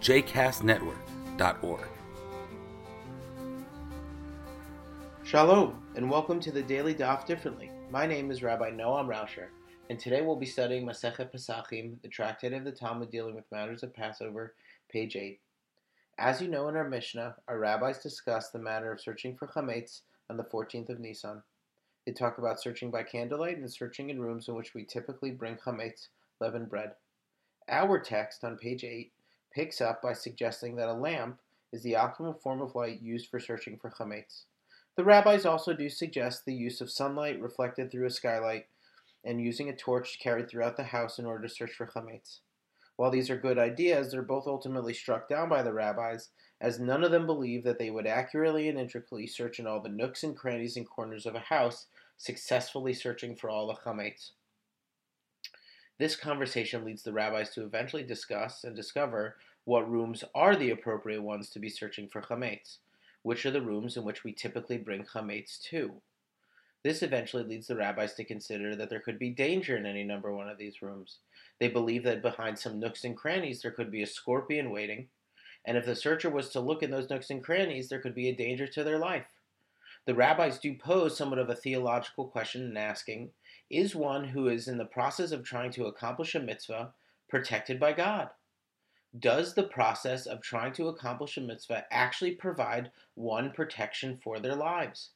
jcastnetwork.org. 0.00 1.86
Shalom, 5.22 5.82
and 5.94 6.10
welcome 6.10 6.40
to 6.40 6.50
the 6.50 6.62
Daily 6.62 6.94
Daf 6.94 7.26
Differently. 7.26 7.70
My 7.90 8.06
name 8.06 8.30
is 8.30 8.42
Rabbi 8.42 8.70
Noam 8.70 9.08
Rauscher, 9.08 9.48
and 9.90 9.98
today 9.98 10.22
we'll 10.22 10.36
be 10.36 10.46
studying 10.46 10.86
Masechet 10.86 11.30
Pesachim, 11.30 12.00
the 12.00 12.08
tractate 12.08 12.54
of 12.54 12.64
the 12.64 12.72
Talmud 12.72 13.10
dealing 13.10 13.34
with 13.34 13.44
matters 13.52 13.82
of 13.82 13.94
Passover, 13.94 14.54
page 14.90 15.16
8. 15.16 15.38
As 16.18 16.40
you 16.40 16.48
know 16.48 16.68
in 16.68 16.76
our 16.76 16.88
Mishnah, 16.88 17.36
our 17.46 17.58
rabbis 17.58 18.02
discuss 18.02 18.48
the 18.48 18.58
matter 18.58 18.90
of 18.90 19.02
searching 19.02 19.36
for 19.36 19.48
chametz 19.48 20.00
on 20.30 20.38
the 20.38 20.44
14th 20.44 20.88
of 20.88 20.98
Nisan. 20.98 21.42
They 22.06 22.12
talk 22.12 22.38
about 22.38 22.60
searching 22.60 22.90
by 22.90 23.02
candlelight 23.02 23.58
and 23.58 23.70
searching 23.70 24.08
in 24.08 24.20
rooms 24.20 24.48
in 24.48 24.54
which 24.54 24.72
we 24.72 24.84
typically 24.84 25.30
bring 25.30 25.56
chametz, 25.56 26.08
leavened 26.40 26.70
bread. 26.70 26.92
Our 27.68 27.98
text 27.98 28.44
on 28.44 28.56
page 28.56 28.82
8 28.82 29.12
picks 29.52 29.80
up 29.80 30.02
by 30.02 30.12
suggesting 30.12 30.76
that 30.76 30.88
a 30.88 30.94
lamp 30.94 31.40
is 31.72 31.82
the 31.82 31.92
optimal 31.92 32.40
form 32.40 32.60
of 32.60 32.74
light 32.74 33.00
used 33.00 33.28
for 33.28 33.40
searching 33.40 33.78
for 33.78 33.90
chametz. 33.90 34.44
The 34.96 35.04
rabbis 35.04 35.46
also 35.46 35.72
do 35.72 35.88
suggest 35.88 36.44
the 36.44 36.54
use 36.54 36.80
of 36.80 36.90
sunlight 36.90 37.40
reflected 37.40 37.90
through 37.90 38.06
a 38.06 38.10
skylight 38.10 38.66
and 39.24 39.40
using 39.40 39.68
a 39.68 39.76
torch 39.76 40.18
carried 40.20 40.48
throughout 40.48 40.76
the 40.76 40.84
house 40.84 41.18
in 41.18 41.26
order 41.26 41.46
to 41.46 41.54
search 41.54 41.72
for 41.72 41.86
chametz. 41.86 42.40
While 42.96 43.10
these 43.10 43.30
are 43.30 43.36
good 43.36 43.58
ideas, 43.58 44.10
they're 44.10 44.22
both 44.22 44.46
ultimately 44.46 44.92
struck 44.92 45.28
down 45.28 45.48
by 45.48 45.62
the 45.62 45.72
rabbis, 45.72 46.28
as 46.60 46.78
none 46.78 47.02
of 47.02 47.10
them 47.10 47.24
believe 47.24 47.64
that 47.64 47.78
they 47.78 47.90
would 47.90 48.06
accurately 48.06 48.68
and 48.68 48.78
intricately 48.78 49.26
search 49.26 49.58
in 49.58 49.66
all 49.66 49.80
the 49.80 49.88
nooks 49.88 50.22
and 50.22 50.36
crannies 50.36 50.76
and 50.76 50.88
corners 50.88 51.24
of 51.24 51.34
a 51.34 51.40
house, 51.40 51.86
successfully 52.18 52.92
searching 52.92 53.34
for 53.34 53.48
all 53.48 53.66
the 53.68 53.74
chametz. 53.74 54.32
This 56.00 56.16
conversation 56.16 56.84
leads 56.84 57.02
the 57.02 57.12
rabbis 57.12 57.50
to 57.50 57.62
eventually 57.62 58.02
discuss 58.02 58.64
and 58.64 58.74
discover 58.74 59.36
what 59.64 59.88
rooms 59.88 60.24
are 60.34 60.56
the 60.56 60.70
appropriate 60.70 61.22
ones 61.22 61.50
to 61.50 61.58
be 61.58 61.68
searching 61.68 62.08
for 62.08 62.22
chametz 62.22 62.78
which 63.22 63.44
are 63.44 63.50
the 63.50 63.60
rooms 63.60 63.96
in 63.98 64.04
which 64.04 64.24
we 64.24 64.32
typically 64.32 64.78
bring 64.78 65.04
chametz 65.04 65.60
to. 65.60 65.92
This 66.82 67.02
eventually 67.02 67.42
leads 67.42 67.66
the 67.66 67.76
rabbis 67.76 68.14
to 68.14 68.24
consider 68.24 68.74
that 68.74 68.88
there 68.88 69.00
could 69.00 69.18
be 69.18 69.28
danger 69.28 69.76
in 69.76 69.84
any 69.84 70.02
number 70.02 70.34
one 70.34 70.48
of 70.48 70.56
these 70.56 70.80
rooms. 70.80 71.18
They 71.58 71.68
believe 71.68 72.04
that 72.04 72.22
behind 72.22 72.58
some 72.58 72.80
nooks 72.80 73.04
and 73.04 73.14
crannies 73.14 73.60
there 73.60 73.70
could 73.70 73.90
be 73.90 74.02
a 74.02 74.06
scorpion 74.06 74.70
waiting, 74.70 75.08
and 75.66 75.76
if 75.76 75.84
the 75.84 75.94
searcher 75.94 76.30
was 76.30 76.48
to 76.50 76.60
look 76.60 76.82
in 76.82 76.90
those 76.90 77.10
nooks 77.10 77.28
and 77.28 77.44
crannies, 77.44 77.90
there 77.90 78.00
could 78.00 78.14
be 78.14 78.30
a 78.30 78.34
danger 78.34 78.66
to 78.68 78.82
their 78.82 78.98
life. 78.98 79.26
The 80.06 80.14
rabbis 80.14 80.58
do 80.58 80.74
pose 80.74 81.16
somewhat 81.16 81.38
of 81.38 81.50
a 81.50 81.54
theological 81.54 82.28
question 82.28 82.62
in 82.62 82.76
asking 82.76 83.30
Is 83.68 83.94
one 83.94 84.28
who 84.28 84.48
is 84.48 84.68
in 84.68 84.78
the 84.78 84.84
process 84.84 85.32
of 85.32 85.44
trying 85.44 85.72
to 85.72 85.86
accomplish 85.86 86.34
a 86.34 86.40
mitzvah 86.40 86.94
protected 87.28 87.78
by 87.78 87.92
God? 87.92 88.30
does 89.18 89.54
the 89.54 89.64
process 89.64 90.26
of 90.26 90.40
trying 90.40 90.72
to 90.72 90.88
accomplish 90.88 91.36
a 91.36 91.40
mitzvah 91.40 91.84
actually 91.90 92.32
provide 92.32 92.92
one 93.14 93.50
protection 93.50 94.16
for 94.22 94.38
their 94.38 94.54
lives? 94.54 95.10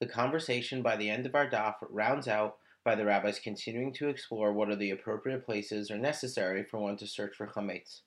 The 0.00 0.06
conversation 0.06 0.82
by 0.82 0.96
the 0.96 1.10
end 1.10 1.26
of 1.26 1.34
our 1.34 1.48
daf 1.48 1.74
rounds 1.90 2.26
out 2.26 2.56
by 2.84 2.94
the 2.94 3.04
rabbis 3.04 3.38
continuing 3.38 3.92
to 3.94 4.08
explore 4.08 4.52
what 4.52 4.70
are 4.70 4.76
the 4.76 4.90
appropriate 4.90 5.44
places 5.44 5.90
or 5.90 5.98
necessary 5.98 6.64
for 6.64 6.78
one 6.78 6.96
to 6.96 7.06
search 7.06 7.36
for 7.36 7.46
chametz. 7.46 8.00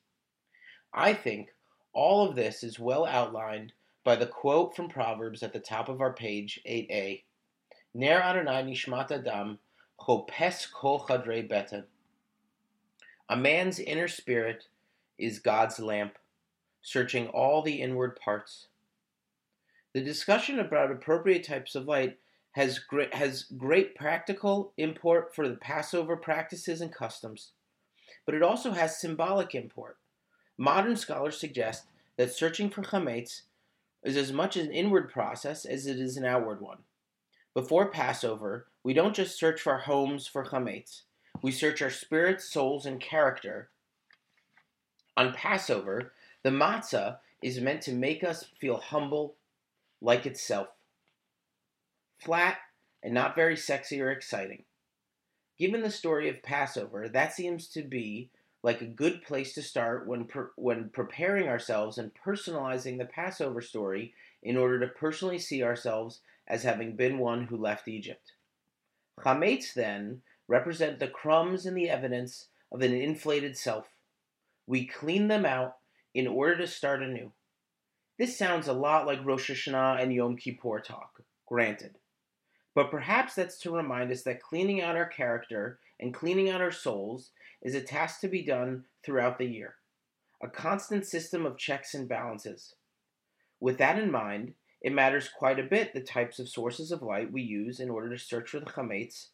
I 0.94 1.14
think 1.14 1.50
all 1.94 2.28
of 2.28 2.36
this 2.36 2.64
is 2.64 2.80
well 2.80 3.06
outlined 3.06 3.74
by 4.06 4.16
the 4.16 4.28
quote 4.28 4.76
from 4.76 4.88
Proverbs 4.88 5.42
at 5.42 5.52
the 5.52 5.60
top 5.60 5.90
of 5.90 6.00
our 6.00 6.14
page 6.14 6.62
8a. 6.66 7.24
Ner 7.96 8.22
Adonai 8.22 8.64
nishmat 8.64 9.12
adam 9.12 9.58
chopes 10.00 10.68
kol 10.68 11.06
chadrei 11.06 11.50
beten. 11.50 11.86
A 13.28 13.36
man's 13.36 13.80
inner 13.80 14.08
spirit 14.08 14.68
is 15.18 15.40
God's 15.40 15.80
lamp, 15.80 16.20
searching 16.84 17.28
all 17.30 17.64
the 17.64 17.82
inward 17.82 18.18
parts. 18.24 18.68
The 19.94 20.02
discussion 20.02 20.60
about 20.60 20.92
appropriate 20.92 21.44
types 21.44 21.74
of 21.74 21.88
light 21.88 22.20
has 22.52 22.78
great, 22.78 23.16
has 23.16 23.44
great 23.58 23.96
practical 23.96 24.72
import 24.78 25.34
for 25.34 25.50
the 25.50 25.56
Passover 25.56 26.16
practices 26.16 26.80
and 26.80 26.94
customs, 26.94 27.54
but 28.24 28.36
it 28.36 28.44
also 28.44 28.72
has 28.72 29.02
symbolic 29.02 29.56
import. 29.56 29.98
Modern 30.60 30.96
scholars 30.96 31.40
suggest 31.40 31.86
that 32.18 32.32
searching 32.32 32.70
for 32.70 32.84
chametz 32.84 33.42
is 34.06 34.16
as 34.16 34.32
much 34.32 34.56
an 34.56 34.72
inward 34.72 35.12
process 35.12 35.66
as 35.66 35.86
it 35.88 36.00
is 36.00 36.16
an 36.16 36.24
outward 36.24 36.62
one. 36.62 36.80
Before 37.54 37.90
Passover, 37.90 38.68
we 38.84 38.94
don't 38.94 39.16
just 39.16 39.38
search 39.38 39.60
for 39.60 39.78
homes 39.80 40.28
for 40.28 40.46
chametz. 40.46 41.02
We 41.42 41.52
search 41.52 41.82
our 41.82 41.90
spirits, 41.90 42.50
souls, 42.50 42.86
and 42.86 43.02
character 43.02 43.70
on 45.18 45.34
Passover, 45.34 46.14
the 46.44 46.50
matzah 46.50 47.18
is 47.42 47.62
meant 47.62 47.82
to 47.84 47.94
make 47.94 48.24
us 48.24 48.44
feel 48.60 48.78
humble 48.78 49.36
like 50.02 50.26
itself, 50.26 50.68
flat 52.20 52.58
and 53.02 53.14
not 53.14 53.36
very 53.36 53.56
sexy 53.56 54.02
or 54.02 54.12
exciting. 54.12 54.64
Given 55.58 55.82
the 55.82 55.92
story 55.92 56.28
of 56.28 56.44
Passover, 56.44 57.08
that 57.08 57.34
seems 57.34 57.68
to 57.70 57.82
be 57.82 58.30
like 58.66 58.82
a 58.82 58.86
good 58.86 59.22
place 59.22 59.54
to 59.54 59.62
start 59.62 60.08
when 60.08 60.26
per, 60.26 60.50
when 60.56 60.90
preparing 60.90 61.48
ourselves 61.48 62.00
and 62.00 62.10
personalizing 62.26 62.98
the 62.98 63.06
Passover 63.06 63.62
story 63.62 64.12
in 64.42 64.58
order 64.58 64.80
to 64.80 64.88
personally 64.88 65.38
see 65.38 65.62
ourselves 65.62 66.22
as 66.48 66.64
having 66.64 66.96
been 66.96 67.20
one 67.20 67.44
who 67.44 67.58
left 67.58 67.88
Egypt. 67.88 68.32
Chametz 69.20 69.76
then 69.76 70.24
represent 70.48 70.98
the 70.98 71.08
crumbs 71.08 71.68
and 71.68 71.78
the 71.78 71.92
evidence 71.92 72.48
of 72.72 72.82
an 72.82 72.92
inflated 72.92 73.56
self. 73.56 73.86
We 74.66 74.88
clean 74.88 75.28
them 75.28 75.46
out 75.46 75.76
in 76.16 76.26
order 76.26 76.58
to 76.58 76.66
start 76.66 77.04
anew. 77.04 77.34
This 78.18 78.36
sounds 78.36 78.68
a 78.68 78.74
lot 78.74 79.06
like 79.06 79.24
Rosh 79.24 79.52
Hashanah 79.52 80.02
and 80.02 80.12
Yom 80.12 80.38
Kippur 80.38 80.80
talk, 80.80 81.22
granted. 81.46 82.00
But 82.76 82.92
perhaps 82.92 83.34
that's 83.34 83.58
to 83.60 83.72
remind 83.72 84.12
us 84.12 84.22
that 84.24 84.44
cleaning 84.44 84.82
out 84.82 84.98
our 84.98 85.08
character 85.08 85.80
and 86.00 86.14
cleaning 86.14 86.50
out 86.50 86.62
our 86.62 86.74
souls 86.74 87.32
is 87.62 87.74
a 87.74 87.82
task 87.82 88.20
to 88.20 88.28
be 88.28 88.44
done 88.44 88.84
throughout 89.04 89.40
the 89.40 89.48
year, 89.48 89.76
a 90.44 90.50
constant 90.50 91.06
system 91.06 91.46
of 91.46 91.58
checks 91.58 91.94
and 91.94 92.08
balances. 92.08 92.76
With 93.62 93.78
that 93.78 93.98
in 93.98 94.12
mind, 94.12 94.54
it 94.82 94.94
matters 94.94 95.30
quite 95.30 95.58
a 95.58 95.64
bit 95.64 95.94
the 95.94 96.02
types 96.02 96.38
of 96.38 96.50
sources 96.50 96.92
of 96.92 97.02
light 97.02 97.32
we 97.32 97.42
use 97.42 97.80
in 97.80 97.90
order 97.90 98.10
to 98.10 98.20
search 98.20 98.50
for 98.50 98.60
the 98.60 98.66
chametz 98.66 99.28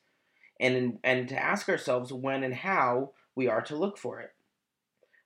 and, 0.60 0.76
in, 0.76 1.00
and 1.04 1.28
to 1.28 1.44
ask 1.44 1.68
ourselves 1.68 2.14
when 2.14 2.44
and 2.44 2.54
how 2.54 3.12
we 3.36 3.48
are 3.48 3.62
to 3.64 3.76
look 3.76 3.98
for 3.98 4.22
it. 4.22 4.34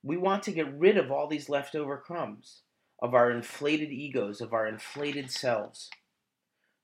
We 0.02 0.16
want 0.16 0.42
to 0.44 0.52
get 0.52 0.78
rid 0.78 0.96
of 0.96 1.12
all 1.12 1.28
these 1.28 1.50
leftover 1.50 1.98
crumbs, 1.98 2.62
of 3.00 3.12
our 3.12 3.30
inflated 3.30 3.90
egos, 3.90 4.40
of 4.40 4.54
our 4.54 4.66
inflated 4.66 5.30
selves, 5.30 5.90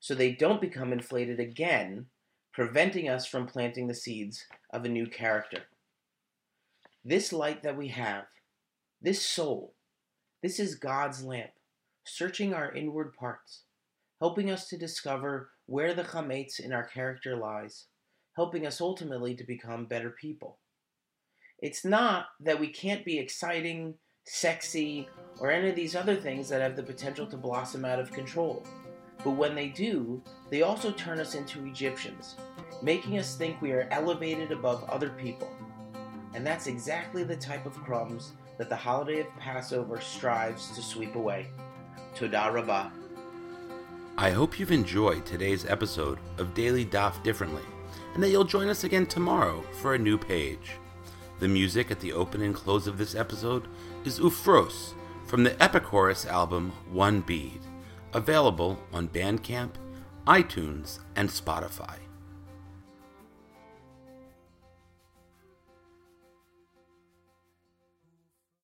so 0.03 0.13
they 0.13 0.33
don't 0.33 0.59
become 0.59 0.91
inflated 0.91 1.39
again, 1.39 2.05
preventing 2.51 3.07
us 3.07 3.25
from 3.25 3.47
planting 3.47 3.87
the 3.87 3.93
seeds 3.93 4.43
of 4.73 4.83
a 4.83 4.89
new 4.89 5.07
character. 5.07 5.59
This 7.05 7.31
light 7.31 7.63
that 7.63 7.77
we 7.77 7.87
have, 7.87 8.25
this 9.01 9.21
soul, 9.21 9.75
this 10.41 10.59
is 10.59 10.75
God's 10.75 11.23
lamp, 11.23 11.51
searching 12.05 12.53
our 12.53 12.73
inward 12.73 13.13
parts, 13.13 13.61
helping 14.19 14.51
us 14.51 14.67
to 14.67 14.77
discover 14.77 15.51
where 15.67 15.93
the 15.93 16.03
chametz 16.03 16.59
in 16.59 16.73
our 16.73 16.83
character 16.83 17.37
lies, 17.37 17.85
helping 18.35 18.67
us 18.67 18.81
ultimately 18.81 19.33
to 19.35 19.45
become 19.45 19.85
better 19.85 20.09
people. 20.09 20.57
It's 21.59 21.85
not 21.85 22.25
that 22.41 22.59
we 22.59 22.67
can't 22.67 23.05
be 23.05 23.19
exciting, 23.19 23.93
sexy, 24.25 25.07
or 25.39 25.49
any 25.49 25.69
of 25.69 25.77
these 25.77 25.95
other 25.95 26.17
things 26.17 26.49
that 26.49 26.61
have 26.61 26.75
the 26.75 26.83
potential 26.83 27.25
to 27.27 27.37
blossom 27.37 27.85
out 27.85 28.01
of 28.01 28.11
control. 28.11 28.67
But 29.23 29.31
when 29.31 29.55
they 29.55 29.67
do, 29.67 30.21
they 30.49 30.61
also 30.61 30.91
turn 30.91 31.19
us 31.19 31.35
into 31.35 31.65
Egyptians, 31.65 32.35
making 32.81 33.17
us 33.17 33.35
think 33.35 33.61
we 33.61 33.71
are 33.71 33.87
elevated 33.91 34.51
above 34.51 34.83
other 34.85 35.09
people. 35.09 35.49
And 36.33 36.45
that's 36.45 36.67
exactly 36.67 37.23
the 37.23 37.35
type 37.35 37.65
of 37.65 37.75
crumbs 37.83 38.33
that 38.57 38.69
the 38.69 38.75
holiday 38.75 39.21
of 39.21 39.37
Passover 39.37 39.99
strives 40.01 40.71
to 40.75 40.81
sweep 40.81 41.15
away. 41.15 41.47
Toda 42.15 42.51
Rabbah. 42.51 42.89
I 44.17 44.29
hope 44.29 44.59
you've 44.59 44.71
enjoyed 44.71 45.25
today's 45.25 45.65
episode 45.65 46.19
of 46.37 46.53
Daily 46.53 46.85
Daf 46.85 47.23
Differently, 47.23 47.63
and 48.13 48.21
that 48.21 48.29
you'll 48.29 48.43
join 48.43 48.67
us 48.67 48.83
again 48.83 49.07
tomorrow 49.07 49.63
for 49.81 49.95
a 49.95 49.99
new 49.99 50.17
page. 50.17 50.73
The 51.39 51.47
music 51.47 51.89
at 51.89 51.99
the 51.99 52.13
open 52.13 52.41
and 52.41 52.53
close 52.53 52.85
of 52.85 52.97
this 52.97 53.15
episode 53.15 53.67
is 54.05 54.19
Ufros 54.19 54.93
from 55.25 55.43
the 55.43 55.51
Epichorus 55.51 56.27
album 56.27 56.71
One 56.91 57.21
Bead, 57.21 57.59
available 58.13 58.81
on 58.93 59.07
Bandcamp, 59.07 59.71
iTunes, 60.27 60.99
and 61.15 61.29
Spotify. 61.29 62.02